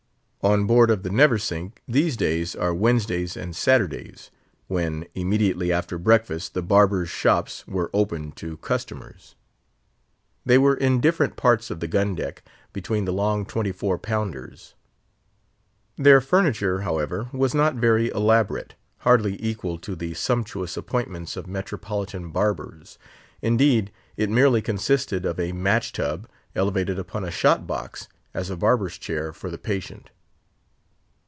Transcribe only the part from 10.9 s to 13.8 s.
different parts of the gun deck, between the long twenty